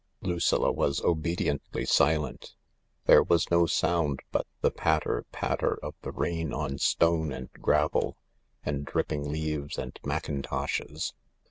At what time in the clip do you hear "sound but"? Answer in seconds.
3.67-4.47